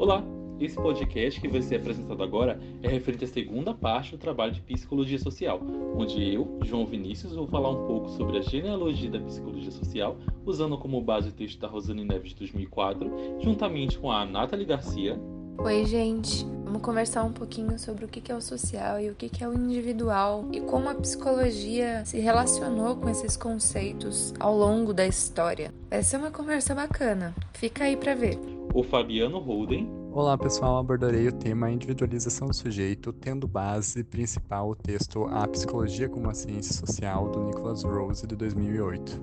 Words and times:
Olá! 0.00 0.24
Esse 0.58 0.76
podcast 0.76 1.38
que 1.38 1.46
vai 1.46 1.60
ser 1.60 1.76
apresentado 1.76 2.22
agora 2.22 2.58
é 2.82 2.88
referente 2.88 3.26
à 3.26 3.28
segunda 3.28 3.74
parte 3.74 4.12
do 4.12 4.16
trabalho 4.16 4.50
de 4.50 4.62
psicologia 4.62 5.18
social, 5.18 5.60
onde 5.94 6.34
eu, 6.34 6.58
João 6.62 6.86
Vinícius, 6.86 7.34
vou 7.34 7.46
falar 7.46 7.68
um 7.68 7.86
pouco 7.86 8.08
sobre 8.08 8.38
a 8.38 8.40
genealogia 8.40 9.10
da 9.10 9.20
psicologia 9.20 9.70
social, 9.70 10.16
usando 10.46 10.78
como 10.78 11.02
base 11.02 11.28
o 11.28 11.32
texto 11.32 11.60
da 11.60 11.68
Rosane 11.68 12.02
Neves 12.02 12.30
de 12.30 12.36
2004, 12.36 13.10
juntamente 13.40 13.98
com 13.98 14.10
a 14.10 14.24
Nathalie 14.24 14.64
Garcia. 14.64 15.20
Oi, 15.58 15.84
gente! 15.84 16.46
Vamos 16.64 16.80
conversar 16.80 17.22
um 17.22 17.32
pouquinho 17.32 17.78
sobre 17.78 18.06
o 18.06 18.08
que 18.08 18.32
é 18.32 18.34
o 18.34 18.40
social 18.40 18.98
e 18.98 19.10
o 19.10 19.14
que 19.14 19.44
é 19.44 19.46
o 19.46 19.52
individual 19.52 20.48
e 20.50 20.62
como 20.62 20.88
a 20.88 20.94
psicologia 20.94 22.06
se 22.06 22.18
relacionou 22.18 22.96
com 22.96 23.10
esses 23.10 23.36
conceitos 23.36 24.32
ao 24.40 24.56
longo 24.56 24.94
da 24.94 25.06
história. 25.06 25.70
Vai 25.90 26.02
ser 26.02 26.16
uma 26.16 26.30
conversa 26.30 26.74
bacana. 26.74 27.34
Fica 27.52 27.84
aí 27.84 27.98
para 27.98 28.14
ver. 28.14 28.38
O 28.72 28.82
Fabiano 28.82 29.38
Holden. 29.38 29.90
Olá 30.12 30.38
pessoal, 30.38 30.78
abordarei 30.78 31.28
o 31.28 31.32
tema 31.32 31.70
individualização 31.70 32.48
do 32.48 32.54
sujeito, 32.54 33.12
tendo 33.12 33.46
base 33.46 34.04
principal 34.04 34.70
o 34.70 34.76
texto 34.76 35.24
A 35.26 35.46
Psicologia 35.48 36.08
como 36.08 36.30
a 36.30 36.34
Ciência 36.34 36.74
Social, 36.74 37.28
do 37.30 37.44
Nicholas 37.44 37.82
Rose, 37.82 38.26
de 38.26 38.36
2008. 38.36 39.20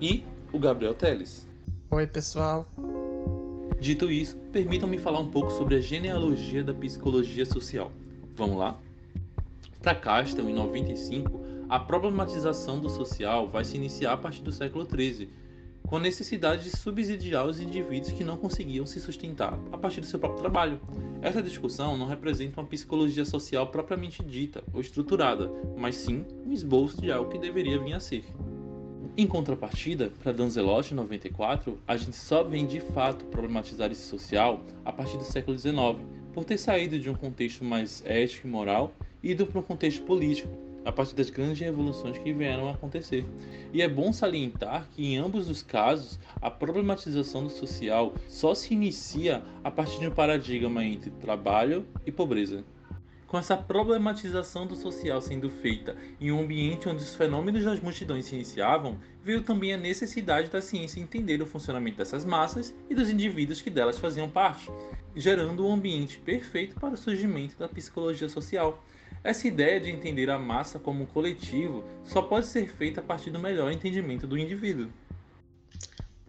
E 0.00 0.24
o 0.52 0.58
Gabriel 0.58 0.94
Teles. 0.94 1.46
Oi 1.90 2.06
pessoal, 2.06 2.66
Dito 3.80 4.10
isso, 4.10 4.36
permitam-me 4.52 4.98
falar 4.98 5.20
um 5.20 5.30
pouco 5.30 5.50
sobre 5.52 5.76
a 5.76 5.80
genealogia 5.80 6.62
da 6.62 6.74
psicologia 6.74 7.46
social. 7.46 7.90
Vamos 8.36 8.58
lá? 8.58 8.78
Para 9.80 9.94
Castle, 9.94 10.50
em 10.50 10.52
95, 10.52 11.40
a 11.66 11.80
problematização 11.80 12.78
do 12.78 12.90
social 12.90 13.48
vai 13.48 13.64
se 13.64 13.78
iniciar 13.78 14.12
a 14.12 14.16
partir 14.18 14.42
do 14.42 14.52
século 14.52 14.86
XIII, 14.86 15.30
com 15.86 15.96
a 15.96 16.00
necessidade 16.00 16.64
de 16.64 16.76
subsidiar 16.76 17.46
os 17.46 17.60
indivíduos 17.60 18.12
que 18.12 18.24
não 18.24 18.36
conseguiam 18.36 18.86
se 18.86 19.00
sustentar 19.00 19.58
a 19.72 19.78
partir 19.78 20.00
do 20.00 20.06
seu 20.06 20.18
próprio 20.18 20.40
trabalho. 20.40 20.80
Essa 21.20 21.42
discussão 21.42 21.96
não 21.96 22.06
representa 22.06 22.60
uma 22.60 22.66
psicologia 22.66 23.24
social 23.24 23.66
propriamente 23.66 24.22
dita 24.22 24.62
ou 24.72 24.80
estruturada, 24.80 25.50
mas 25.76 25.96
sim 25.96 26.24
um 26.46 26.52
esboço 26.52 27.00
de 27.00 27.10
algo 27.10 27.30
que 27.30 27.38
deveria 27.38 27.78
vir 27.78 27.94
a 27.94 28.00
ser. 28.00 28.24
Em 29.16 29.26
contrapartida, 29.26 30.10
para 30.22 30.32
Danzelotti, 30.32 30.92
em 30.92 30.96
94, 30.96 31.78
a 31.86 31.96
gente 31.96 32.16
só 32.16 32.42
vem 32.44 32.66
de 32.66 32.80
fato 32.80 33.24
problematizar 33.26 33.90
esse 33.90 34.06
social 34.06 34.62
a 34.84 34.92
partir 34.92 35.18
do 35.18 35.24
século 35.24 35.58
XIX, 35.58 35.98
por 36.32 36.44
ter 36.44 36.56
saído 36.56 36.98
de 36.98 37.10
um 37.10 37.14
contexto 37.14 37.64
mais 37.64 38.02
ético 38.06 38.46
e 38.46 38.50
moral 38.50 38.92
e 39.22 39.32
ido 39.32 39.44
para 39.46 39.60
um 39.60 39.62
contexto 39.62 40.02
político, 40.04 40.48
a 40.90 40.92
partir 40.92 41.14
das 41.14 41.30
grandes 41.30 41.60
revoluções 41.60 42.18
que 42.18 42.32
vieram 42.32 42.68
a 42.68 42.72
acontecer. 42.72 43.24
E 43.72 43.80
é 43.80 43.88
bom 43.88 44.12
salientar 44.12 44.88
que 44.92 45.06
em 45.06 45.18
ambos 45.18 45.48
os 45.48 45.62
casos, 45.62 46.18
a 46.42 46.50
problematização 46.50 47.44
do 47.44 47.50
social 47.50 48.14
só 48.28 48.54
se 48.54 48.74
inicia 48.74 49.42
a 49.62 49.70
partir 49.70 50.00
de 50.00 50.08
um 50.08 50.10
paradigma 50.10 50.84
entre 50.84 51.10
trabalho 51.10 51.86
e 52.04 52.10
pobreza. 52.10 52.64
Com 53.28 53.38
essa 53.38 53.56
problematização 53.56 54.66
do 54.66 54.74
social 54.74 55.22
sendo 55.22 55.48
feita 55.48 55.96
em 56.20 56.32
um 56.32 56.40
ambiente 56.40 56.88
onde 56.88 57.04
os 57.04 57.14
fenômenos 57.14 57.64
das 57.64 57.78
multidões 57.78 58.26
se 58.26 58.34
iniciavam, 58.34 58.98
veio 59.22 59.44
também 59.44 59.72
a 59.72 59.76
necessidade 59.76 60.50
da 60.50 60.60
ciência 60.60 60.98
entender 60.98 61.40
o 61.40 61.46
funcionamento 61.46 61.98
dessas 61.98 62.24
massas 62.24 62.74
e 62.88 62.94
dos 62.96 63.08
indivíduos 63.08 63.62
que 63.62 63.70
delas 63.70 64.00
faziam 64.00 64.28
parte, 64.28 64.68
gerando 65.14 65.64
um 65.64 65.72
ambiente 65.72 66.18
perfeito 66.18 66.74
para 66.80 66.94
o 66.94 66.98
surgimento 66.98 67.56
da 67.56 67.68
psicologia 67.68 68.28
social. 68.28 68.82
Essa 69.22 69.46
ideia 69.46 69.78
de 69.78 69.90
entender 69.90 70.30
a 70.30 70.38
massa 70.38 70.78
como 70.78 71.02
um 71.02 71.06
coletivo 71.06 71.84
só 72.04 72.22
pode 72.22 72.46
ser 72.46 72.72
feita 72.74 73.00
a 73.00 73.04
partir 73.04 73.30
do 73.30 73.38
melhor 73.38 73.70
entendimento 73.70 74.26
do 74.26 74.38
indivíduo. 74.38 74.90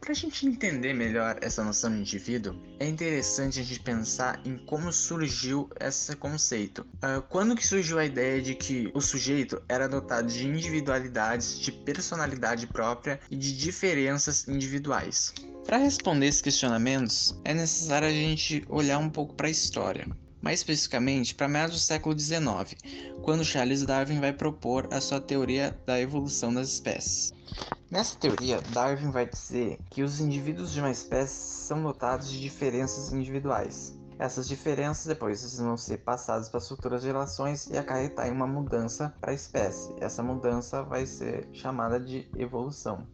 Para 0.02 0.12
a 0.12 0.16
gente 0.16 0.46
entender 0.46 0.94
melhor 0.94 1.38
essa 1.42 1.64
noção 1.64 1.92
de 1.92 2.00
indivíduo, 2.00 2.60
é 2.80 2.88
interessante 2.88 3.60
a 3.60 3.64
gente 3.64 3.80
pensar 3.80 4.42
em 4.44 4.58
como 4.58 4.92
surgiu 4.92 5.70
esse 5.80 6.16
conceito. 6.18 6.82
Uh, 6.96 7.22
quando 7.30 7.56
que 7.56 7.66
surgiu 7.66 7.98
a 7.98 8.04
ideia 8.04 8.42
de 8.42 8.56
que 8.56 8.92
o 8.94 9.00
sujeito 9.00 9.62
era 9.70 9.88
dotado 9.88 10.28
de 10.28 10.46
individualidades, 10.46 11.60
de 11.60 11.72
personalidade 11.72 12.68
própria 12.68 13.22
e 13.30 13.38
de 13.38 13.56
diferenças 13.56 14.48
individuais? 14.48 15.34
Para 15.66 15.78
responder 15.78 16.26
esses 16.26 16.42
questionamentos, 16.42 17.40
é 17.46 17.54
necessário 17.54 18.08
a 18.08 18.12
gente 18.12 18.66
olhar 18.68 18.98
um 18.98 19.10
pouco 19.10 19.36
para 19.36 19.48
a 19.48 19.52
história. 19.52 20.08
Mais 20.42 20.60
especificamente, 20.60 21.36
para 21.36 21.48
meados 21.48 21.76
do 21.76 21.80
século 21.80 22.18
XIX, 22.18 22.76
quando 23.22 23.46
Charles 23.46 23.84
Darwin 23.84 24.20
vai 24.20 24.34
propor 24.34 24.88
a 24.92 25.00
sua 25.00 25.22
teoria 25.22 25.80
da 25.86 26.00
evolução 26.00 26.54
das 26.54 26.70
espécies. 26.70 27.34
Nessa 27.90 28.18
teoria, 28.18 28.62
Darwin 28.74 29.12
vai 29.12 29.26
dizer 29.26 29.78
que 29.90 30.02
os 30.02 30.20
indivíduos 30.20 30.72
de 30.72 30.80
uma 30.80 30.92
espécie 30.92 31.36
são 31.68 31.84
dotados 31.84 32.32
de 32.32 32.40
diferenças 32.40 33.12
individuais. 33.12 34.00
Essas 34.18 34.48
diferenças 34.48 35.06
depois 35.06 35.58
vão 35.58 35.76
ser 35.76 35.98
passadas 35.98 36.48
para 36.48 36.60
as 36.60 36.68
futuras 36.68 37.02
gerações 37.02 37.68
e 37.68 37.78
acarretar 37.78 38.28
em 38.28 38.32
uma 38.32 38.46
mudança 38.46 39.14
para 39.20 39.32
a 39.32 39.34
espécie. 39.34 39.94
Essa 40.00 40.22
mudança 40.22 40.84
vai 40.84 41.06
ser 41.06 41.50
chamada 41.52 42.00
de 42.00 42.30
evolução. 42.38 43.08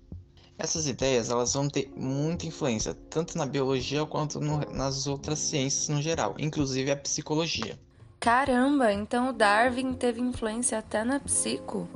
Essas 0.57 0.87
ideias 0.87 1.29
elas 1.29 1.53
vão 1.53 1.69
ter 1.69 1.91
muita 1.95 2.47
influência 2.47 2.95
tanto 3.09 3.37
na 3.37 3.45
biologia 3.45 4.05
quanto 4.05 4.39
no, 4.39 4.59
nas 4.71 5.05
outras 5.05 5.37
ciências 5.37 5.87
no 5.89 6.01
geral, 6.01 6.35
inclusive 6.39 6.89
a 6.89 6.97
psicologia. 6.97 7.77
Caramba, 8.19 8.91
então 8.91 9.29
o 9.29 9.33
Darwin 9.33 9.93
teve 9.93 10.19
influência 10.19 10.79
até 10.79 11.03
na 11.03 11.19
psico? 11.19 11.87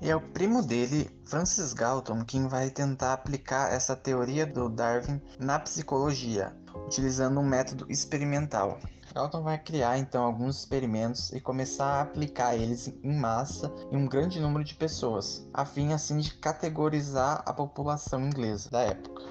E 0.00 0.08
é 0.08 0.16
o 0.16 0.20
primo 0.20 0.62
dele, 0.62 1.10
Francis 1.26 1.74
Galton, 1.74 2.24
quem 2.24 2.48
vai 2.48 2.70
tentar 2.70 3.12
aplicar 3.12 3.70
essa 3.70 3.94
teoria 3.94 4.46
do 4.46 4.70
Darwin 4.70 5.20
na 5.38 5.58
psicologia, 5.58 6.56
utilizando 6.86 7.38
um 7.38 7.46
método 7.46 7.84
experimental. 7.90 8.80
Galton 9.12 9.42
vai 9.42 9.58
criar 9.58 9.98
então 9.98 10.22
alguns 10.22 10.60
experimentos 10.60 11.32
e 11.32 11.40
começar 11.40 11.86
a 11.86 12.00
aplicar 12.02 12.54
eles 12.54 12.92
em 13.02 13.12
massa 13.12 13.72
em 13.90 13.96
um 13.96 14.06
grande 14.06 14.38
número 14.38 14.62
de 14.62 14.74
pessoas, 14.74 15.48
a 15.52 15.64
fim 15.64 15.92
assim 15.92 16.18
de 16.18 16.34
categorizar 16.34 17.42
a 17.44 17.52
população 17.52 18.24
inglesa 18.24 18.70
da 18.70 18.82
época. 18.82 19.22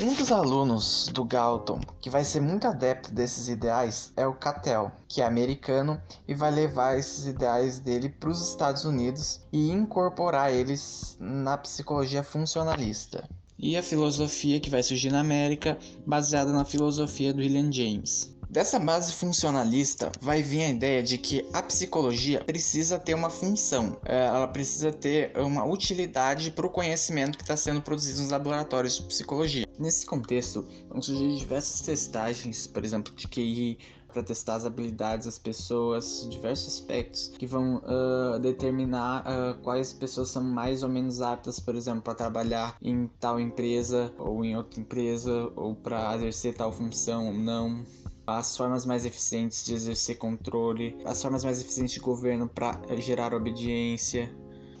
Um 0.00 0.12
dos 0.14 0.32
alunos 0.32 1.08
do 1.12 1.24
Galton, 1.24 1.80
que 2.00 2.10
vai 2.10 2.24
ser 2.24 2.40
muito 2.40 2.66
adepto 2.66 3.14
desses 3.14 3.48
ideais, 3.48 4.12
é 4.16 4.26
o 4.26 4.34
Cattell, 4.34 4.90
que 5.06 5.22
é 5.22 5.24
americano 5.24 6.02
e 6.26 6.34
vai 6.34 6.50
levar 6.50 6.98
esses 6.98 7.26
ideais 7.26 7.78
dele 7.78 8.08
para 8.08 8.30
os 8.30 8.48
Estados 8.48 8.84
Unidos 8.84 9.40
e 9.52 9.70
incorporar 9.70 10.52
eles 10.52 11.16
na 11.20 11.56
psicologia 11.56 12.24
funcionalista. 12.24 13.28
E 13.58 13.76
a 13.76 13.82
filosofia 13.82 14.60
que 14.60 14.68
vai 14.68 14.82
surgir 14.82 15.10
na 15.10 15.20
América, 15.20 15.78
baseada 16.06 16.52
na 16.52 16.64
filosofia 16.64 17.32
do 17.32 17.40
William 17.40 17.72
James. 17.72 18.35
Dessa 18.56 18.78
base 18.78 19.12
funcionalista 19.12 20.10
vai 20.18 20.42
vir 20.42 20.62
a 20.62 20.70
ideia 20.70 21.02
de 21.02 21.18
que 21.18 21.46
a 21.52 21.62
psicologia 21.62 22.42
precisa 22.42 22.98
ter 22.98 23.12
uma 23.12 23.28
função, 23.28 23.98
é, 24.02 24.28
ela 24.28 24.48
precisa 24.48 24.90
ter 24.90 25.30
uma 25.38 25.62
utilidade 25.66 26.50
para 26.50 26.66
o 26.66 26.70
conhecimento 26.70 27.36
que 27.36 27.44
está 27.44 27.54
sendo 27.54 27.82
produzido 27.82 28.22
nos 28.22 28.30
laboratórios 28.30 28.96
de 28.96 29.02
psicologia. 29.02 29.66
Nesse 29.78 30.06
contexto, 30.06 30.66
vão 30.88 31.02
surgir 31.02 31.36
diversas 31.36 31.82
testagens, 31.82 32.66
por 32.66 32.82
exemplo, 32.82 33.14
de 33.14 33.28
QI, 33.28 33.78
para 34.10 34.22
testar 34.22 34.54
as 34.54 34.64
habilidades 34.64 35.26
das 35.26 35.38
pessoas, 35.38 36.26
diversos 36.30 36.76
aspectos 36.76 37.28
que 37.36 37.46
vão 37.46 37.82
uh, 37.84 38.38
determinar 38.38 39.22
uh, 39.26 39.62
quais 39.62 39.92
pessoas 39.92 40.30
são 40.30 40.42
mais 40.42 40.82
ou 40.82 40.88
menos 40.88 41.20
aptas, 41.20 41.60
por 41.60 41.74
exemplo, 41.74 42.00
para 42.00 42.14
trabalhar 42.14 42.74
em 42.80 43.06
tal 43.20 43.38
empresa 43.38 44.10
ou 44.16 44.42
em 44.42 44.56
outra 44.56 44.80
empresa, 44.80 45.52
ou 45.54 45.74
para 45.74 46.16
exercer 46.16 46.54
tal 46.54 46.72
função 46.72 47.26
ou 47.26 47.34
não 47.34 47.84
as 48.26 48.56
formas 48.56 48.84
mais 48.84 49.06
eficientes 49.06 49.64
de 49.64 49.74
exercer 49.74 50.18
controle, 50.18 50.98
as 51.04 51.22
formas 51.22 51.44
mais 51.44 51.60
eficientes 51.60 51.94
de 51.94 52.00
governo 52.00 52.48
para 52.48 52.78
gerar 52.96 53.32
obediência. 53.32 54.30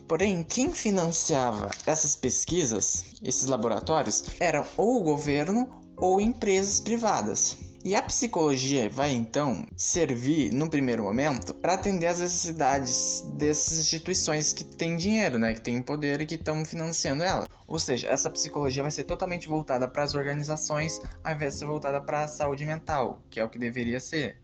Porém, 0.08 0.44
quem 0.44 0.72
financiava 0.72 1.70
essas 1.86 2.16
pesquisas, 2.16 3.04
esses 3.22 3.46
laboratórios, 3.46 4.24
eram 4.40 4.64
ou 4.76 5.00
o 5.00 5.04
governo 5.04 5.68
ou 5.96 6.20
empresas 6.20 6.80
privadas. 6.80 7.56
E 7.84 7.94
a 7.94 8.02
psicologia 8.02 8.90
vai 8.90 9.12
então 9.12 9.64
servir, 9.76 10.52
no 10.52 10.68
primeiro 10.68 11.04
momento, 11.04 11.54
para 11.54 11.74
atender 11.74 12.08
às 12.08 12.18
necessidades 12.18 13.22
dessas 13.34 13.78
instituições 13.78 14.52
que 14.52 14.64
têm 14.64 14.96
dinheiro, 14.96 15.38
né, 15.38 15.54
que 15.54 15.60
têm 15.60 15.80
poder 15.80 16.20
e 16.20 16.26
que 16.26 16.34
estão 16.34 16.64
financiando 16.64 17.22
ela. 17.22 17.46
Ou 17.66 17.78
seja, 17.78 18.08
essa 18.08 18.30
psicologia 18.30 18.82
vai 18.82 18.92
ser 18.92 19.04
totalmente 19.04 19.48
voltada 19.48 19.88
para 19.88 20.02
as 20.02 20.14
organizações, 20.14 21.00
ao 21.24 21.32
invés 21.32 21.54
de 21.54 21.60
ser 21.60 21.66
voltada 21.66 22.00
para 22.00 22.24
a 22.24 22.28
saúde 22.28 22.64
mental, 22.64 23.20
que 23.28 23.40
é 23.40 23.44
o 23.44 23.48
que 23.48 23.58
deveria 23.58 23.98
ser. 23.98 24.40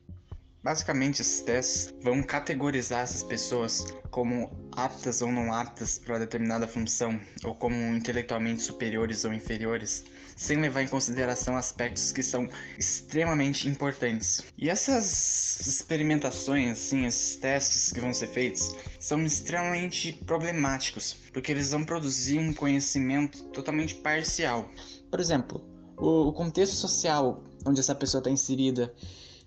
Basicamente, 0.63 1.23
esses 1.23 1.41
testes 1.41 1.93
vão 2.03 2.23
categorizar 2.23 3.03
essas 3.03 3.23
pessoas 3.25 3.85
como 4.11 4.51
aptas 4.77 5.21
ou 5.21 5.33
não 5.33 5.53
aptas 5.53 5.99
para 5.99 6.19
determinada 6.19 6.69
função, 6.69 7.21
ou 7.45 7.55
como 7.55 7.75
intelectualmente 7.75 8.63
superiores 8.63 9.25
ou 9.25 9.33
inferiores, 9.33 10.05
sem 10.43 10.61
levar 10.61 10.83
em 10.83 10.89
consideração 10.89 11.57
aspectos 11.57 12.11
que 12.11 12.23
são 12.23 12.49
extremamente 12.77 13.69
importantes. 13.69 14.43
E 14.59 14.69
essas 14.69 15.61
experimentações, 15.61 16.73
assim, 16.73 17.07
esses 17.07 17.37
testes 17.37 17.93
que 17.93 18.01
vão 18.01 18.13
ser 18.13 18.27
feitos, 18.27 18.75
são 18.99 19.25
extremamente 19.25 20.13
problemáticos, 20.27 21.17
porque 21.33 21.53
eles 21.53 21.71
vão 21.71 21.85
produzir 21.85 22.41
um 22.41 22.53
conhecimento 22.53 23.45
totalmente 23.51 23.95
parcial. 23.95 24.69
Por 25.09 25.21
exemplo, 25.21 25.65
o, 25.97 26.33
contexto 26.33 26.75
social 26.75 27.45
onde 27.65 27.79
essa 27.79 27.95
pessoa 27.95 28.19
está 28.19 28.31
inserida, 28.31 28.93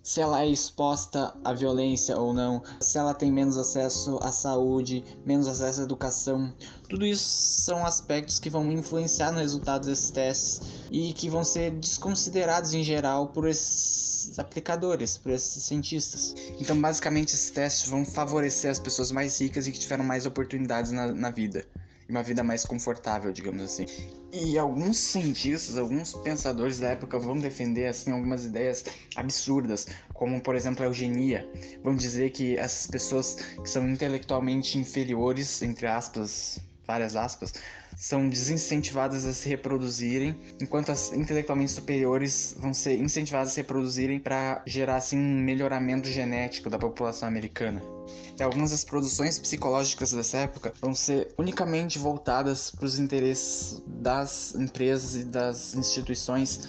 se 0.05 0.21
ela 0.21 0.43
é 0.43 0.47
exposta 0.47 1.33
à 1.43 1.51
violência 1.51 2.15
ou 2.15 2.31
não, 2.31 2.61
se 2.79 2.95
ela 2.95 3.11
tem 3.11 3.31
menos 3.31 3.57
acesso 3.57 4.19
à 4.21 4.31
saúde, 4.31 5.03
menos 5.25 5.47
acesso 5.47 5.81
à 5.81 5.83
educação. 5.83 6.53
Tudo 6.87 7.07
isso 7.07 7.25
são 7.63 7.83
aspectos 7.83 8.37
que 8.37 8.47
vão 8.47 8.71
influenciar 8.71 9.31
no 9.31 9.39
resultado 9.39 9.87
desses 9.87 10.11
testes 10.11 10.61
e 10.91 11.11
que 11.11 11.27
vão 11.27 11.43
ser 11.43 11.71
desconsiderados 11.71 12.75
em 12.75 12.83
geral 12.83 13.29
por 13.29 13.49
esses 13.49 14.37
aplicadores, 14.37 15.17
por 15.17 15.31
esses 15.31 15.63
cientistas. 15.63 16.35
Então, 16.59 16.79
basicamente, 16.79 17.33
esses 17.33 17.49
testes 17.49 17.89
vão 17.89 18.05
favorecer 18.05 18.69
as 18.69 18.79
pessoas 18.79 19.11
mais 19.11 19.41
ricas 19.41 19.65
e 19.65 19.71
que 19.71 19.79
tiveram 19.79 20.03
mais 20.03 20.27
oportunidades 20.27 20.91
na, 20.91 21.07
na 21.11 21.31
vida 21.31 21.65
uma 22.07 22.21
vida 22.21 22.43
mais 22.43 22.63
confortável, 22.63 23.31
digamos 23.31 23.63
assim. 23.63 23.85
E 24.31 24.57
alguns 24.57 24.97
cientistas, 24.97 25.77
alguns 25.77 26.13
pensadores 26.13 26.79
da 26.79 26.89
época 26.89 27.17
vão 27.17 27.37
defender 27.37 27.87
assim 27.87 28.11
algumas 28.11 28.45
ideias 28.45 28.83
absurdas, 29.15 29.87
como 30.13 30.41
por 30.41 30.55
exemplo 30.55 30.83
a 30.83 30.87
eugenia. 30.87 31.49
Vão 31.83 31.95
dizer 31.95 32.31
que 32.31 32.57
essas 32.57 32.87
pessoas 32.87 33.35
que 33.35 33.69
são 33.69 33.87
intelectualmente 33.89 34.77
inferiores, 34.77 35.61
entre 35.61 35.87
aspas, 35.87 36.59
várias 36.85 37.15
aspas, 37.15 37.53
são 37.95 38.27
desincentivadas 38.27 39.25
a 39.25 39.33
se 39.33 39.47
reproduzirem, 39.47 40.35
enquanto 40.61 40.91
as 40.91 41.13
intelectualmente 41.13 41.71
superiores 41.71 42.55
vão 42.59 42.73
ser 42.73 42.99
incentivadas 42.99 43.49
a 43.49 43.51
se 43.53 43.61
reproduzirem 43.61 44.19
para 44.19 44.61
gerar 44.67 44.97
assim 44.97 45.17
um 45.17 45.39
melhoramento 45.39 46.07
genético 46.09 46.69
da 46.69 46.77
população 46.77 47.27
americana. 47.27 47.94
E 48.37 48.43
algumas 48.43 48.71
das 48.71 48.83
produções 48.83 49.39
psicológicas 49.39 50.11
dessa 50.11 50.37
época 50.39 50.73
vão 50.81 50.93
ser 50.93 51.33
unicamente 51.37 51.97
voltadas 51.97 52.71
para 52.71 52.85
os 52.85 52.99
interesses 52.99 53.81
das 53.87 54.53
empresas 54.55 55.15
e 55.15 55.23
das 55.23 55.75
instituições 55.75 56.67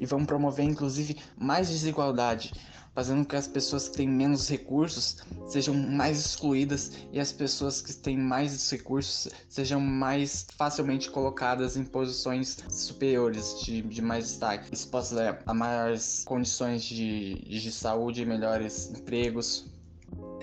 e 0.00 0.06
vão 0.06 0.24
promover 0.24 0.64
inclusive 0.64 1.16
mais 1.36 1.68
desigualdade 1.68 2.52
fazendo 2.94 3.22
com 3.22 3.30
que 3.30 3.36
as 3.36 3.48
pessoas 3.48 3.88
que 3.88 3.96
têm 3.96 4.08
menos 4.08 4.48
recursos 4.48 5.16
sejam 5.48 5.74
mais 5.74 6.18
excluídas 6.18 6.92
e 7.12 7.18
as 7.18 7.32
pessoas 7.32 7.82
que 7.82 7.92
têm 7.92 8.16
mais 8.16 8.70
recursos 8.70 9.28
sejam 9.48 9.80
mais 9.80 10.46
facilmente 10.56 11.10
colocadas 11.10 11.76
em 11.76 11.84
posições 11.84 12.58
superiores, 12.70 13.60
de, 13.64 13.82
de 13.82 14.00
mais 14.00 14.28
destaque. 14.28 14.72
Isso 14.72 14.88
pode 14.88 15.12
levar 15.12 15.42
a 15.44 15.52
maiores 15.52 16.22
condições 16.24 16.84
de, 16.84 17.34
de 17.44 17.72
saúde 17.72 18.24
melhores 18.24 18.90
empregos, 18.90 19.66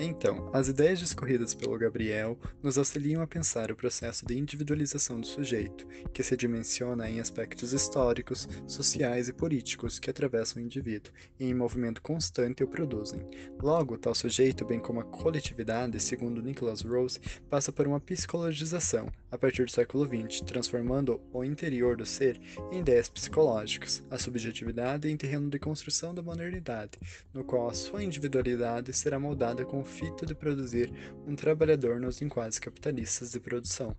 então, 0.03 0.49
as 0.51 0.67
ideias 0.67 0.99
discorridas 0.99 1.53
pelo 1.53 1.77
Gabriel 1.77 2.37
nos 2.63 2.77
auxiliam 2.77 3.21
a 3.21 3.27
pensar 3.27 3.71
o 3.71 3.75
processo 3.75 4.25
de 4.25 4.37
individualização 4.37 5.19
do 5.19 5.27
sujeito, 5.27 5.85
que 6.11 6.23
se 6.23 6.35
dimensiona 6.35 7.09
em 7.09 7.19
aspectos 7.19 7.71
históricos, 7.71 8.47
sociais 8.65 9.29
e 9.29 9.33
políticos 9.33 9.99
que 9.99 10.09
atravessam 10.09 10.61
o 10.61 10.65
indivíduo 10.65 11.13
e 11.39 11.45
em 11.45 11.53
movimento 11.53 12.01
constante 12.01 12.63
o 12.63 12.67
produzem. 12.67 13.21
Logo, 13.61 13.97
tal 13.97 14.15
sujeito, 14.15 14.65
bem 14.65 14.79
como 14.79 15.01
a 15.01 15.03
coletividade, 15.03 15.99
segundo 15.99 16.41
Nicholas 16.41 16.81
Rose, 16.81 17.19
passa 17.47 17.71
por 17.71 17.85
uma 17.85 17.99
psicologização 17.99 19.07
a 19.31 19.37
partir 19.37 19.65
do 19.65 19.71
século 19.71 20.05
XX, 20.05 20.41
transformando 20.41 21.21
o 21.31 21.43
interior 21.43 21.95
do 21.95 22.05
ser 22.05 22.39
em 22.71 22.79
ideias 22.79 23.07
psicológicas, 23.07 24.03
a 24.09 24.17
subjetividade 24.17 25.07
em 25.07 25.15
terreno 25.15 25.49
de 25.49 25.59
construção 25.59 26.13
da 26.13 26.23
modernidade, 26.23 26.97
no 27.33 27.43
qual 27.43 27.69
a 27.69 27.73
sua 27.73 28.03
individualidade 28.03 28.91
será 28.93 29.19
moldada 29.19 29.63
com 29.63 29.85
o 29.91 29.93
fito 29.93 30.25
de 30.25 30.33
produzir 30.33 30.89
um 31.27 31.35
trabalhador 31.35 31.99
nos 31.99 32.21
enquadros 32.21 32.57
capitalistas 32.57 33.31
de 33.31 33.41
produção. 33.41 33.93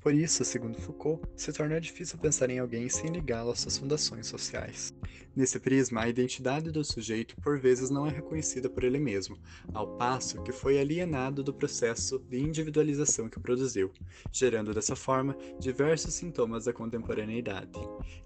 Por 0.00 0.12
isso, 0.12 0.44
segundo 0.44 0.80
Foucault, 0.80 1.22
se 1.36 1.52
torna 1.52 1.80
difícil 1.80 2.18
pensar 2.18 2.50
em 2.50 2.58
alguém 2.58 2.88
sem 2.88 3.10
ligá-lo 3.10 3.52
às 3.52 3.60
suas 3.60 3.78
fundações 3.78 4.26
sociais. 4.26 4.92
Nesse 5.36 5.60
prisma, 5.60 6.00
a 6.00 6.08
identidade 6.08 6.70
do 6.70 6.82
sujeito 6.82 7.36
por 7.42 7.60
vezes 7.60 7.90
não 7.90 8.06
é 8.06 8.10
reconhecida 8.10 8.70
por 8.70 8.82
ele 8.82 8.98
mesmo, 8.98 9.38
ao 9.74 9.98
passo 9.98 10.42
que 10.42 10.50
foi 10.50 10.78
alienado 10.78 11.44
do 11.44 11.52
processo 11.52 12.18
de 12.20 12.40
individualização 12.40 13.28
que 13.28 13.38
produziu, 13.38 13.92
gerando 14.32 14.72
dessa 14.72 14.96
forma 14.96 15.36
diversos 15.60 16.14
sintomas 16.14 16.64
da 16.64 16.72
contemporaneidade. 16.72 17.78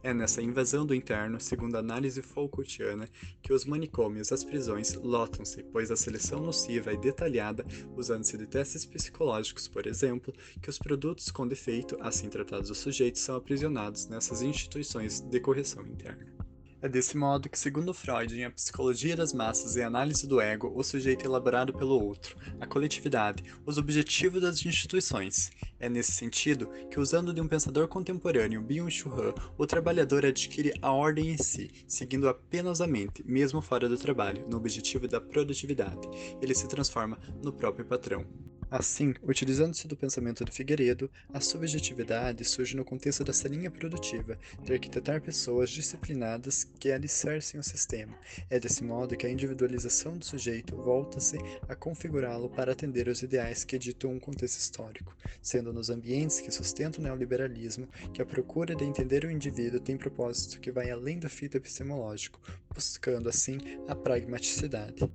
É 0.05 0.15
nessa 0.15 0.41
invasão 0.41 0.87
do 0.87 0.95
interno, 0.95 1.41
segundo 1.41 1.75
a 1.75 1.81
análise 1.81 2.23
Foucaultiana, 2.23 3.09
que 3.43 3.53
os 3.53 3.65
manicômios, 3.65 4.31
as 4.31 4.45
prisões, 4.45 4.95
lotam-se, 4.95 5.65
pois 5.65 5.91
a 5.91 5.97
seleção 5.97 6.41
nociva 6.41 6.93
e 6.93 6.97
detalhada, 6.97 7.67
usando-se 7.97 8.39
de 8.39 8.47
testes 8.47 8.87
psicológicos, 8.87 9.67
por 9.67 9.85
exemplo, 9.89 10.33
que 10.63 10.71
os 10.71 10.79
produtos 10.79 11.29
com 11.33 11.49
defeito, 11.49 11.97
assim 11.99 12.29
tratados 12.29 12.71
os 12.71 12.79
sujeitos, 12.79 13.21
são 13.21 13.35
aprisionados 13.35 14.07
nessas 14.07 14.43
instituições 14.43 15.21
de 15.21 15.41
correção 15.41 15.85
interna. 15.85 16.50
É 16.83 16.89
desse 16.89 17.15
modo 17.15 17.47
que, 17.51 17.59
segundo 17.59 17.93
Freud, 17.93 18.35
em 18.35 18.47
A 18.47 18.51
Psicologia 18.51 19.15
das 19.15 19.35
Massas 19.35 19.77
e 19.77 19.83
Análise 19.83 20.27
do 20.27 20.41
Ego, 20.41 20.73
o 20.75 20.83
sujeito 20.83 21.23
é 21.23 21.27
elaborado 21.27 21.75
pelo 21.75 22.03
outro, 22.03 22.35
a 22.59 22.67
coletividade, 22.67 23.45
os 23.67 23.77
objetivos 23.77 24.41
das 24.41 24.65
instituições. 24.65 25.51
É 25.79 25.91
nesse 25.91 26.13
sentido 26.13 26.71
que, 26.91 26.99
usando 26.99 27.35
de 27.35 27.41
um 27.41 27.47
pensador 27.47 27.87
contemporâneo, 27.87 28.63
Byung-Chul 28.63 29.13
Han, 29.13 29.35
o 29.59 29.67
trabalhador 29.67 30.25
adquire 30.25 30.73
a 30.81 30.91
ordem 30.91 31.33
em 31.33 31.37
si, 31.37 31.71
seguindo 31.87 32.27
apenas 32.27 32.81
a 32.81 32.87
mente, 32.87 33.23
mesmo 33.27 33.61
fora 33.61 33.87
do 33.87 33.99
trabalho, 33.99 34.49
no 34.49 34.57
objetivo 34.57 35.07
da 35.07 35.21
produtividade. 35.21 36.09
Ele 36.41 36.55
se 36.55 36.67
transforma 36.67 37.19
no 37.43 37.53
próprio 37.53 37.85
patrão. 37.85 38.25
Assim, 38.71 39.15
utilizando-se 39.25 39.89
do 39.89 39.97
pensamento 39.97 40.45
de 40.45 40.53
Figueiredo, 40.53 41.11
a 41.35 41.41
subjetividade 41.41 42.45
surge 42.45 42.77
no 42.77 42.85
contexto 42.85 43.25
dessa 43.25 43.49
linha 43.49 43.69
produtiva, 43.69 44.39
de 44.63 44.73
arquitetar 44.73 45.21
pessoas 45.21 45.71
disciplinadas 45.71 46.63
que 46.79 46.93
alicercem 46.93 47.59
o 47.59 47.65
sistema. 47.65 48.17
É 48.49 48.61
desse 48.61 48.85
modo 48.85 49.17
que 49.17 49.27
a 49.27 49.31
individualização 49.31 50.17
do 50.17 50.25
sujeito 50.25 50.77
volta-se 50.77 51.37
a 51.69 51.75
configurá-lo 51.75 52.49
para 52.49 52.71
atender 52.71 53.09
aos 53.09 53.23
ideais 53.23 53.65
que 53.65 53.77
ditam 53.77 54.13
um 54.13 54.21
contexto 54.21 54.61
histórico, 54.61 55.17
sendo 55.43 55.73
nos 55.73 55.91
ambientes 55.91 56.41
que 56.41 56.53
sustentam 56.53 57.01
o 57.01 57.05
neoliberalismo 57.05 57.89
que 58.15 58.23
a 58.23 58.27
procura 58.27 58.77
de 58.77 58.85
entender 58.85 59.25
o 59.25 59.31
indivíduo 59.33 59.81
tem 59.81 59.97
propósito 59.97 60.61
que 60.61 60.71
vai 60.71 60.91
além 60.91 61.19
da 61.19 61.29
fita 61.29 61.57
epistemológico, 61.57 62.41
buscando 62.73 63.29
assim 63.29 63.59
a 63.89 63.97
pragmaticidade. 63.97 65.11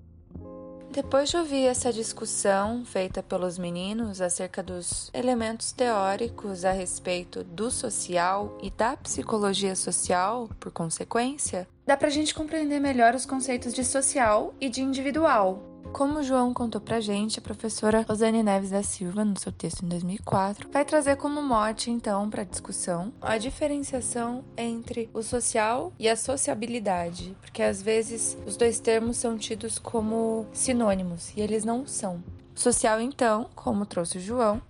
Depois 0.96 1.30
de 1.30 1.36
ouvir 1.36 1.66
essa 1.66 1.92
discussão 1.92 2.86
feita 2.86 3.22
pelos 3.22 3.58
meninos 3.58 4.22
acerca 4.22 4.64
dos 4.64 5.12
elementos 5.14 5.74
teóricos 5.74 6.64
a 6.64 6.72
respeito 6.72 7.44
do 7.44 7.70
social 7.70 8.58
e 8.64 8.70
da 8.70 8.96
psicologia 8.96 9.76
social, 9.76 10.50
por 10.58 10.72
consequência, 10.72 11.68
dá 11.86 11.98
pra 11.98 12.10
gente 12.10 12.34
compreender 12.34 12.80
melhor 12.80 13.14
os 13.14 13.26
conceitos 13.26 13.74
de 13.74 13.84
social 13.84 14.54
e 14.58 14.70
de 14.70 14.82
individual, 14.82 15.62
como 15.92 16.24
João 16.24 16.54
contou 16.54 16.82
pra 16.82 17.00
gente, 17.00 17.40
a 17.40 17.42
professora 17.42 18.06
Rosane 18.08 18.44
Neves 18.44 18.72
da 18.72 18.84
Silva, 18.84 19.24
no 19.24 19.40
seu 19.40 19.52
texto 19.52 19.84
em 19.84 19.88
2004, 19.88 20.70
vai 20.72 20.84
trazer 20.84 21.16
como 21.16 21.42
mote, 21.42 21.90
então, 21.90 22.30
para 22.30 22.44
discussão 22.44 23.14
a 23.22 23.38
diferenciação 23.38 24.44
entre 24.58 25.10
o 25.14 25.22
social 25.22 25.94
e 25.98 26.10
a 26.10 26.16
sociabilidade, 26.16 27.36
porque 27.42 27.62
às 27.62 27.82
vezes 27.82 28.38
os 28.46 28.58
dois 28.58 28.80
termos 28.80 29.18
são 29.18 29.38
tidos 29.38 29.80
como 29.80 30.46
sinônimos 30.54 31.32
e 31.36 31.42
eles 31.42 31.64
não 31.64 31.86
são. 31.88 32.24
Social, 32.54 33.02
então, 33.02 33.50
como 33.54 33.86
trouxe 33.86 34.18
o 34.18 34.22
João, 34.22 34.62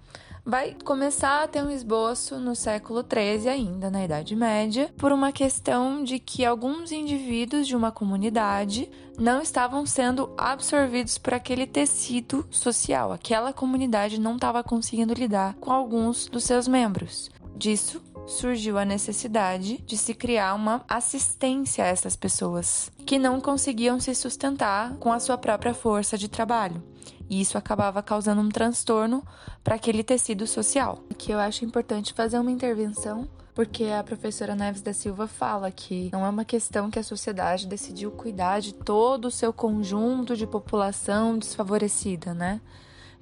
vai 0.46 0.76
começar 0.86 1.44
a 1.44 1.48
ter 1.48 1.64
um 1.64 1.72
esboço 1.72 2.38
no 2.38 2.56
século 2.56 3.04
XIII, 3.04 3.50
ainda 3.50 3.90
na 3.90 4.06
Idade 4.06 4.36
Média, 4.36 4.94
por 4.96 5.12
uma 5.12 5.32
questão 5.32 6.04
de 6.04 6.20
que 6.20 6.46
alguns 6.46 6.92
indivíduos 6.92 7.66
de 7.68 7.76
uma 7.76 7.92
comunidade 7.92 8.88
não 9.18 9.42
estavam 9.42 9.86
sendo 9.88 10.32
absorvidos 10.38 11.18
por 11.18 11.34
aquele 11.34 11.66
tecido 11.66 12.46
social. 12.52 13.12
Aquela 13.12 13.52
comunidade 13.52 14.20
não 14.20 14.36
estava 14.36 14.64
conseguindo 14.64 15.16
lidar 15.16 15.56
com 15.56 15.72
alguns 15.72 16.28
dos 16.28 16.44
seus 16.44 16.68
membros. 16.68 17.32
Disso 17.58 18.02
surgiu 18.28 18.78
a 18.78 18.86
necessidade 18.86 19.78
de 19.86 19.98
se 19.98 20.14
criar 20.14 20.54
uma 20.54 20.84
assistência 20.88 21.84
a 21.84 21.88
essas 21.88 22.16
pessoas 22.16 22.92
que 23.06 23.18
não 23.18 23.40
conseguiam 23.40 24.00
se 24.00 24.14
sustentar 24.14 24.96
com 24.98 25.12
a 25.12 25.20
sua 25.20 25.38
própria 25.38 25.74
força 25.74 26.18
de 26.18 26.28
trabalho. 26.28 26.84
E 27.30 27.42
isso 27.42 27.58
acabava 27.58 28.04
causando 28.04 28.42
um 28.42 28.50
transtorno 28.50 29.24
para 29.64 29.76
aquele 29.76 30.04
tecido 30.04 30.46
social. 30.46 31.00
Que 31.18 31.32
eu 31.32 31.40
acho 31.40 31.66
importante 31.66 32.14
fazer 32.14 32.38
uma 32.38 32.52
intervenção 32.52 33.28
porque 33.56 33.86
a 33.86 34.04
professora 34.04 34.54
Neves 34.54 34.82
da 34.82 34.94
Silva 34.94 35.28
fala 35.28 35.72
que 35.72 36.10
não 36.12 36.26
é 36.26 36.30
uma 36.30 36.44
questão 36.44 36.92
que 36.92 37.00
a 37.00 37.04
sociedade 37.04 37.66
decidiu 37.66 38.12
cuidar 38.12 38.60
de 38.60 38.74
todo 38.74 39.26
o 39.26 39.32
seu 39.32 39.54
conjunto 39.54 40.36
de 40.36 40.46
população 40.46 41.38
desfavorecida, 41.38 42.34
né? 42.34 42.60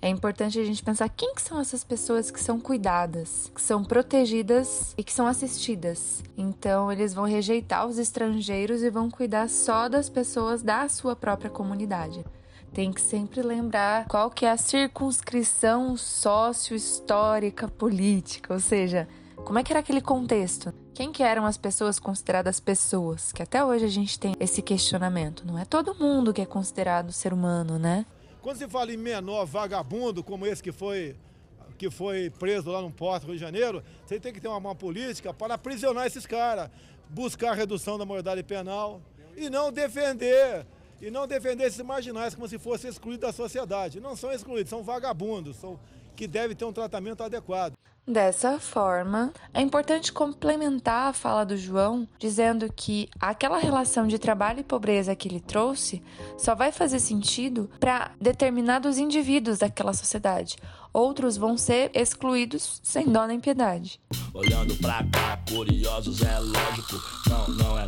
É 0.01 0.09
importante 0.09 0.59
a 0.59 0.65
gente 0.65 0.83
pensar 0.83 1.07
quem 1.07 1.35
que 1.35 1.41
são 1.41 1.61
essas 1.61 1.83
pessoas 1.83 2.31
que 2.31 2.41
são 2.41 2.59
cuidadas, 2.59 3.49
que 3.53 3.61
são 3.61 3.83
protegidas 3.83 4.93
e 4.97 5.03
que 5.03 5.13
são 5.13 5.27
assistidas. 5.27 6.23
Então, 6.35 6.91
eles 6.91 7.13
vão 7.13 7.25
rejeitar 7.25 7.87
os 7.87 7.99
estrangeiros 7.99 8.81
e 8.81 8.89
vão 8.89 9.09
cuidar 9.09 9.47
só 9.47 9.87
das 9.87 10.09
pessoas 10.09 10.63
da 10.63 10.89
sua 10.89 11.15
própria 11.15 11.49
comunidade 11.49 12.25
tem 12.73 12.91
que 12.91 13.01
sempre 13.01 13.41
lembrar 13.41 14.07
qual 14.07 14.31
que 14.31 14.45
é 14.45 14.51
a 14.51 14.57
circunscrição 14.57 15.95
sócio-histórica 15.95 17.67
política, 17.67 18.53
ou 18.53 18.59
seja, 18.59 19.07
Como 19.45 19.59
é 19.59 19.63
que 19.63 19.73
era 19.73 19.81
aquele 19.81 19.99
contexto? 19.99 20.73
Quem 20.93 21.11
que 21.11 21.21
eram 21.21 21.45
as 21.45 21.57
pessoas 21.57 21.99
consideradas 21.99 22.61
pessoas? 22.61 23.33
Que 23.33 23.43
até 23.43 23.63
hoje 23.63 23.83
a 23.83 23.89
gente 23.89 24.17
tem 24.17 24.33
esse 24.39 24.61
questionamento. 24.61 25.45
Não 25.45 25.59
é 25.59 25.65
todo 25.65 25.93
mundo 25.93 26.33
que 26.33 26.41
é 26.41 26.45
considerado 26.45 27.11
ser 27.11 27.33
humano, 27.33 27.77
né? 27.77 28.05
Quando 28.41 28.55
se 28.55 28.69
fala 28.69 28.93
em 28.93 28.97
menor 28.97 29.45
vagabundo, 29.45 30.23
como 30.23 30.45
esse 30.45 30.63
que 30.63 30.71
foi 30.71 31.17
que 31.77 31.89
foi 31.89 32.29
preso 32.29 32.71
lá 32.71 32.81
no 32.81 32.89
Porto, 32.89 33.25
Rio 33.25 33.33
de 33.33 33.41
Janeiro, 33.41 33.83
você 34.05 34.17
tem 34.17 34.31
que 34.31 34.39
ter 34.39 34.47
uma, 34.47 34.57
uma 34.57 34.75
política 34.75 35.33
para 35.33 35.55
aprisionar 35.55 36.05
esses 36.05 36.25
caras, 36.25 36.69
buscar 37.09 37.53
redução 37.53 37.97
da 37.97 38.05
moralidade 38.05 38.43
penal 38.43 39.01
e 39.35 39.49
não 39.49 39.73
defender 39.73 40.65
e 41.03 41.11
não 41.11 41.27
defender 41.27 41.65
esses 41.65 41.83
marginais 41.83 42.33
como 42.33 42.47
se 42.47 42.57
fossem 42.57 42.89
excluídos 42.89 43.27
da 43.27 43.33
sociedade. 43.33 43.99
Não 43.99 44.15
são 44.15 44.31
excluídos, 44.31 44.69
são 44.69 44.81
vagabundos, 44.81 45.57
são 45.57 45.77
que 46.15 46.25
devem 46.25 46.55
ter 46.55 46.63
um 46.63 46.71
tratamento 46.71 47.21
adequado. 47.21 47.73
Dessa 48.07 48.59
forma, 48.59 49.33
é 49.53 49.61
importante 49.61 50.11
complementar 50.11 51.09
a 51.09 51.13
fala 51.13 51.45
do 51.45 51.57
João 51.57 52.07
dizendo 52.19 52.71
que 52.73 53.09
aquela 53.19 53.57
relação 53.57 54.07
de 54.07 54.19
trabalho 54.19 54.59
e 54.59 54.63
pobreza 54.63 55.15
que 55.15 55.27
ele 55.27 55.39
trouxe 55.39 56.01
só 56.37 56.53
vai 56.53 56.71
fazer 56.71 56.99
sentido 56.99 57.69
para 57.79 58.11
determinados 58.19 58.97
indivíduos 58.97 59.59
daquela 59.59 59.93
sociedade. 59.93 60.57
Outros 60.93 61.37
vão 61.37 61.57
ser 61.57 61.89
excluídos 61.91 62.79
sem 62.83 63.09
dó 63.09 63.25
nem 63.25 63.39
piedade. 63.39 63.99
Olhando 64.31 64.75
pra 64.75 65.03
cá, 65.05 65.39
curiosos 65.49 66.21
é 66.21 66.37
lógico. 66.37 67.01
Não, 67.27 67.47
não 67.55 67.79
é 67.79 67.87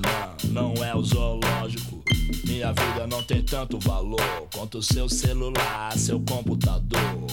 não, 0.51 0.73
não 0.73 0.83
é 0.83 0.95
o 0.95 1.03
zoológico. 1.03 2.03
Minha 2.43 2.73
vida 2.73 3.05
não 3.05 3.21
tem 3.21 3.43
tanto 3.43 3.77
valor 3.77 4.47
quanto 4.51 4.81
seu 4.81 5.07
celular, 5.07 5.95
seu 5.95 6.19
computador. 6.19 7.27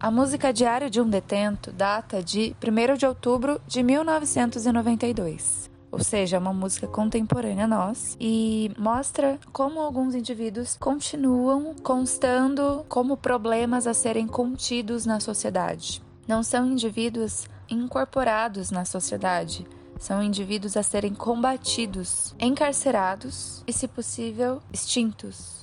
A 0.00 0.10
música 0.10 0.52
Diário 0.52 0.88
de 0.88 1.00
um 1.02 1.10
Detento 1.10 1.70
data 1.70 2.22
de 2.22 2.56
1 2.62 2.96
de 2.96 3.04
outubro 3.04 3.60
de 3.66 3.82
1992. 3.82 5.68
Ou 5.90 6.00
seja, 6.00 6.36
é 6.36 6.38
uma 6.38 6.52
música 6.52 6.86
contemporânea 6.86 7.64
a 7.64 7.68
nós 7.68 8.16
e 8.20 8.70
mostra 8.78 9.38
como 9.52 9.80
alguns 9.80 10.14
indivíduos 10.14 10.76
continuam 10.76 11.74
constando 11.82 12.84
como 12.88 13.16
problemas 13.16 13.86
a 13.86 13.94
serem 13.94 14.26
contidos 14.26 15.06
na 15.06 15.18
sociedade. 15.18 16.02
Não 16.26 16.42
são 16.42 16.66
indivíduos 16.66 17.46
incorporados 17.70 18.70
na 18.70 18.84
sociedade, 18.84 19.66
são 19.98 20.22
indivíduos 20.22 20.76
a 20.76 20.82
serem 20.82 21.14
combatidos, 21.14 22.34
encarcerados 22.38 23.64
e, 23.66 23.72
se 23.72 23.88
possível, 23.88 24.62
extintos. 24.72 25.57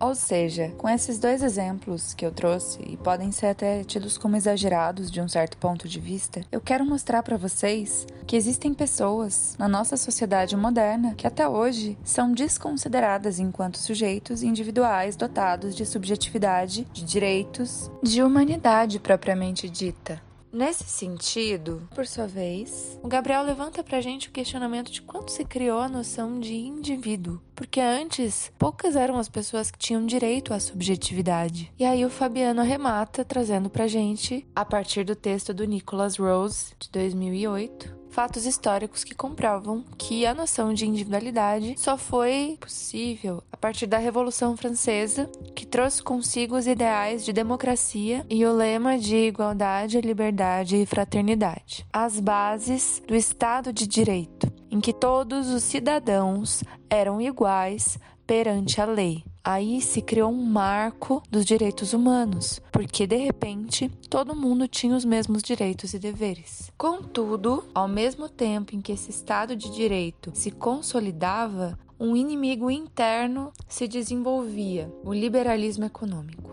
Ou 0.00 0.14
seja, 0.14 0.72
com 0.78 0.88
esses 0.88 1.18
dois 1.18 1.42
exemplos 1.42 2.14
que 2.14 2.24
eu 2.24 2.30
trouxe, 2.30 2.78
e 2.86 2.96
podem 2.96 3.32
ser 3.32 3.46
até 3.46 3.82
tidos 3.82 4.16
como 4.16 4.36
exagerados 4.36 5.10
de 5.10 5.20
um 5.20 5.26
certo 5.26 5.56
ponto 5.56 5.88
de 5.88 5.98
vista, 5.98 6.40
eu 6.52 6.60
quero 6.60 6.84
mostrar 6.84 7.22
para 7.22 7.36
vocês 7.36 8.06
que 8.24 8.36
existem 8.36 8.72
pessoas 8.72 9.56
na 9.58 9.66
nossa 9.66 9.96
sociedade 9.96 10.56
moderna 10.56 11.14
que 11.16 11.26
até 11.26 11.48
hoje 11.48 11.98
são 12.04 12.32
desconsideradas 12.32 13.40
enquanto 13.40 13.78
sujeitos 13.78 14.42
individuais 14.42 15.16
dotados 15.16 15.74
de 15.74 15.84
subjetividade, 15.84 16.86
de 16.92 17.04
direitos, 17.04 17.90
de 18.00 18.22
humanidade 18.22 19.00
propriamente 19.00 19.68
dita. 19.68 20.27
Nesse 20.50 20.84
sentido, 20.84 21.86
por 21.94 22.06
sua 22.06 22.26
vez, 22.26 22.98
o 23.02 23.08
Gabriel 23.08 23.42
levanta 23.42 23.84
pra 23.84 24.00
gente 24.00 24.28
o 24.28 24.32
questionamento 24.32 24.90
de 24.90 25.02
quando 25.02 25.28
se 25.28 25.44
criou 25.44 25.78
a 25.78 25.88
noção 25.88 26.40
de 26.40 26.54
indivíduo. 26.54 27.40
Porque 27.54 27.80
antes, 27.80 28.50
poucas 28.58 28.96
eram 28.96 29.18
as 29.18 29.28
pessoas 29.28 29.70
que 29.70 29.78
tinham 29.78 30.06
direito 30.06 30.54
à 30.54 30.60
subjetividade. 30.60 31.72
E 31.78 31.84
aí 31.84 32.04
o 32.04 32.10
Fabiano 32.10 32.60
arremata 32.60 33.24
trazendo 33.24 33.68
pra 33.68 33.86
gente, 33.86 34.46
a 34.56 34.64
partir 34.64 35.04
do 35.04 35.14
texto 35.14 35.52
do 35.52 35.64
Nicholas 35.64 36.16
Rose, 36.16 36.72
de 36.78 36.90
2008, 36.90 37.97
fatos 38.18 38.46
históricos 38.46 39.04
que 39.04 39.14
comprovam 39.14 39.84
que 39.96 40.26
a 40.26 40.34
noção 40.34 40.74
de 40.74 40.84
individualidade 40.84 41.76
só 41.78 41.96
foi 41.96 42.58
possível 42.60 43.44
a 43.52 43.56
partir 43.56 43.86
da 43.86 43.96
Revolução 43.96 44.56
Francesa, 44.56 45.30
que 45.54 45.64
trouxe 45.64 46.02
consigo 46.02 46.56
os 46.56 46.66
ideais 46.66 47.24
de 47.24 47.32
democracia 47.32 48.26
e 48.28 48.44
o 48.44 48.52
lema 48.52 48.98
de 48.98 49.14
igualdade, 49.14 50.00
liberdade 50.00 50.78
e 50.78 50.84
fraternidade, 50.84 51.86
as 51.92 52.18
bases 52.18 53.00
do 53.06 53.14
Estado 53.14 53.72
de 53.72 53.86
Direito, 53.86 54.52
em 54.68 54.80
que 54.80 54.92
todos 54.92 55.48
os 55.50 55.62
cidadãos 55.62 56.64
eram 56.90 57.20
iguais 57.20 58.00
perante 58.26 58.80
a 58.80 58.84
lei. 58.84 59.22
Aí 59.50 59.80
se 59.80 60.02
criou 60.02 60.30
um 60.30 60.44
marco 60.44 61.22
dos 61.30 61.42
direitos 61.46 61.94
humanos, 61.94 62.60
porque 62.70 63.06
de 63.06 63.16
repente 63.16 63.88
todo 64.10 64.36
mundo 64.36 64.68
tinha 64.68 64.94
os 64.94 65.06
mesmos 65.06 65.42
direitos 65.42 65.94
e 65.94 65.98
deveres. 65.98 66.70
Contudo, 66.76 67.64
ao 67.74 67.88
mesmo 67.88 68.28
tempo 68.28 68.76
em 68.76 68.82
que 68.82 68.92
esse 68.92 69.08
Estado 69.08 69.56
de 69.56 69.70
Direito 69.70 70.32
se 70.34 70.50
consolidava, 70.50 71.78
um 71.98 72.14
inimigo 72.14 72.70
interno 72.70 73.50
se 73.66 73.88
desenvolvia: 73.88 74.92
o 75.02 75.14
liberalismo 75.14 75.86
econômico. 75.86 76.47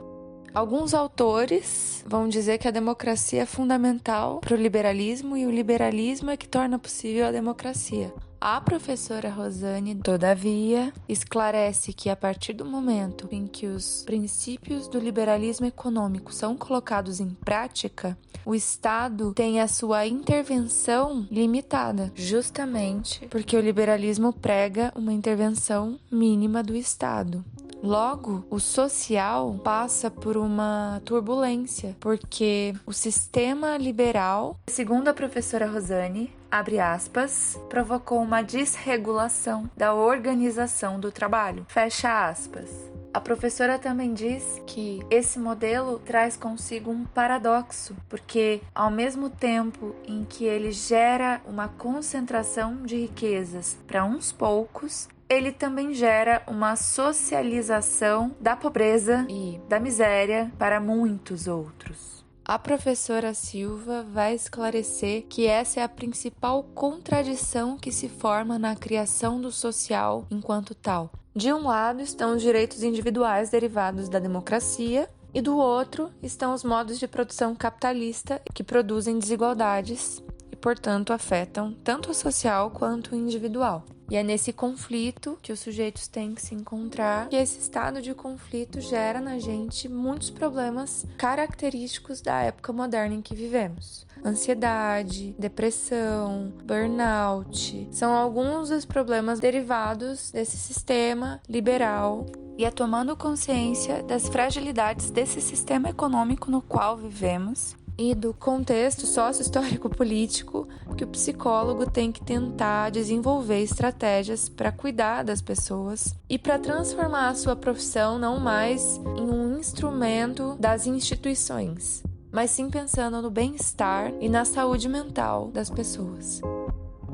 Alguns 0.56 0.94
autores 0.94 2.02
vão 2.08 2.30
dizer 2.30 2.58
que 2.60 2.68
a 2.70 2.72
democracia 2.72 3.42
é 3.42 3.46
fundamental 3.46 4.40
para 4.40 4.56
o 4.56 4.58
liberalismo 4.58 5.36
e 5.36 5.46
o 5.46 5.52
liberalismo 5.52 6.32
é 6.32 6.38
que 6.38 6.48
torna 6.48 6.80
possível 6.80 7.28
a 7.28 7.32
democracia. 7.32 8.14
A 8.40 8.62
professora 8.62 9.30
Rosane, 9.30 9.96
todavia, 9.96 10.94
esclarece 11.10 11.92
que 11.92 12.10
a 12.10 12.16
partir 12.16 12.54
do 12.54 12.64
momento 12.64 13.28
em 13.32 13.48
que 13.48 13.66
os 13.66 14.04
princípios 14.06 14.88
do 14.88 14.98
liberalismo 14.98 15.66
econômico 15.66 16.34
são 16.34 16.56
colocados 16.56 17.20
em 17.20 17.32
prática, 17.32 18.18
o 18.46 18.56
Estado 18.56 19.34
tem 19.34 19.60
a 19.60 19.68
sua 19.68 20.06
intervenção 20.06 21.28
limitada, 21.30 22.14
justamente 22.16 23.28
porque 23.28 23.58
o 23.58 23.62
liberalismo 23.62 24.32
prega 24.32 24.94
uma 24.96 25.12
intervenção 25.12 26.00
mínima 26.10 26.64
do 26.64 26.76
Estado. 26.76 27.44
Logo, 27.86 28.44
o 28.50 28.60
social 28.60 29.60
passa 29.64 30.10
por 30.10 30.36
uma 30.38 31.00
turbulência, 31.06 31.96
porque 32.00 32.74
o 32.84 32.92
sistema 32.92 33.78
liberal, 33.78 34.60
segundo 34.66 35.08
a 35.08 35.14
professora 35.14 35.68
Rosane, 35.68 36.34
abre 36.50 36.80
aspas, 36.80 37.60
provocou 37.70 38.20
uma 38.24 38.42
desregulação 38.42 39.70
da 39.78 39.94
organização 39.94 41.00
do 41.00 41.12
trabalho, 41.12 41.64
fecha 41.70 42.28
aspas. 42.28 42.95
A 43.16 43.22
professora 43.22 43.80
também 43.80 44.14
diz 44.14 44.62
que 44.68 45.00
esse 45.10 45.40
modelo 45.40 46.00
traz 46.00 46.36
consigo 46.36 46.92
um 46.92 47.06
paradoxo, 47.06 47.96
porque 48.10 48.60
ao 48.76 48.92
mesmo 48.92 49.30
tempo 49.30 49.96
em 50.06 50.26
que 50.26 50.44
ele 50.44 50.74
gera 50.74 51.42
uma 51.48 51.70
concentração 51.70 52.84
de 52.84 52.98
riquezas 52.98 53.78
para 53.88 54.04
uns 54.04 54.34
poucos, 54.34 55.08
ele 55.30 55.54
também 55.54 55.94
gera 55.94 56.44
uma 56.46 56.76
socialização 56.76 58.36
da 58.38 58.54
pobreza 58.54 59.26
e 59.30 59.62
da 59.70 59.80
miséria 59.80 60.52
para 60.60 60.82
muitos 60.82 61.48
outros. 61.48 62.26
A 62.44 62.60
professora 62.60 63.34
Silva 63.34 64.04
vai 64.04 64.36
esclarecer 64.36 65.24
que 65.30 65.48
essa 65.48 65.80
é 65.80 65.84
a 65.84 65.88
principal 65.88 66.64
contradição 66.76 67.78
que 67.78 67.94
se 67.94 68.10
forma 68.10 68.60
na 68.60 68.76
criação 68.76 69.40
do 69.40 69.54
social 69.54 70.28
enquanto 70.30 70.76
tal. 70.76 71.10
De 71.36 71.52
um 71.52 71.68
lado 71.68 72.02
estão 72.02 72.34
os 72.34 72.42
direitos 72.42 72.82
individuais 72.82 73.50
derivados 73.50 74.08
da 74.08 74.20
democracia, 74.20 75.10
e 75.34 75.42
do 75.42 75.58
outro 75.58 76.10
estão 76.24 76.54
os 76.54 76.64
modos 76.64 76.98
de 76.98 77.10
produção 77.10 77.54
capitalista 77.54 78.42
que 78.54 78.64
produzem 78.64 79.20
desigualdades 79.20 80.24
portanto, 80.66 81.14
afetam 81.14 81.76
tanto 81.84 82.10
o 82.10 82.14
social 82.16 82.72
quanto 82.72 83.12
o 83.12 83.16
individual. 83.16 83.86
E 84.10 84.16
é 84.16 84.24
nesse 84.24 84.52
conflito 84.52 85.38
que 85.40 85.52
os 85.52 85.60
sujeitos 85.60 86.08
têm 86.08 86.34
que 86.34 86.42
se 86.42 86.56
encontrar, 86.56 87.28
e 87.32 87.36
esse 87.36 87.60
estado 87.60 88.02
de 88.02 88.16
conflito 88.16 88.82
gera 88.82 89.22
na 89.22 89.38
gente 89.38 89.88
muitos 89.88 90.32
problemas 90.32 91.06
característicos 91.20 92.20
da 92.20 92.42
época 92.42 92.74
moderna 92.74 93.14
em 93.14 93.22
que 93.22 93.36
vivemos. 93.36 94.08
Ansiedade, 94.26 95.36
depressão, 95.38 96.52
burnout 96.64 97.88
são 97.92 98.12
alguns 98.12 98.70
dos 98.70 98.86
problemas 98.86 99.40
derivados 99.40 100.32
desse 100.32 100.58
sistema 100.58 101.40
liberal 101.48 102.26
e 102.58 102.66
é 102.66 102.72
tomando 102.72 103.16
consciência 103.16 104.02
das 104.02 104.28
fragilidades 104.28 105.12
desse 105.12 105.40
sistema 105.42 105.90
econômico 105.90 106.50
no 106.50 106.60
qual 106.60 106.98
vivemos 106.98 107.76
e 107.98 108.14
do 108.14 108.34
contexto 108.34 109.06
sócio-histórico-político 109.06 110.68
que 110.98 111.04
o 111.04 111.08
psicólogo 111.08 111.90
tem 111.90 112.12
que 112.12 112.24
tentar 112.24 112.90
desenvolver 112.90 113.62
estratégias 113.62 114.50
para 114.50 114.72
cuidar 114.72 115.24
das 115.24 115.42
pessoas 115.42 116.14
e 116.30 116.38
para 116.38 116.60
transformar 116.60 117.30
a 117.30 117.36
sua 117.36 117.56
profissão 117.56 118.18
não 118.18 118.40
mais 118.40 118.98
em 119.18 119.30
um 119.30 119.58
instrumento 119.58 120.56
das 120.60 120.88
instituições, 120.88 122.04
mas 122.32 122.52
sim 122.52 122.70
pensando 122.70 123.22
no 123.22 123.30
bem-estar 123.30 124.12
e 124.20 124.30
na 124.30 124.46
saúde 124.46 124.90
mental 124.90 125.48
das 125.48 125.70
pessoas. 125.70 126.42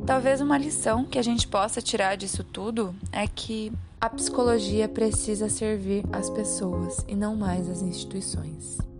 Talvez 0.05 0.41
uma 0.41 0.57
lição 0.57 1.05
que 1.05 1.19
a 1.19 1.21
gente 1.21 1.47
possa 1.47 1.81
tirar 1.81 2.15
disso 2.15 2.43
tudo 2.43 2.95
é 3.11 3.27
que 3.27 3.71
a 3.99 4.09
psicologia 4.09 4.89
precisa 4.89 5.47
servir 5.47 6.03
as 6.11 6.27
pessoas 6.29 7.05
e 7.07 7.15
não 7.15 7.35
mais 7.35 7.69
as 7.69 7.83
instituições. 7.83 8.90